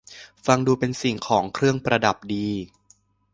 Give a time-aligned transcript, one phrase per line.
[0.45, 2.47] ฟังดูเป็นสิ่งของเครื่องประดับดี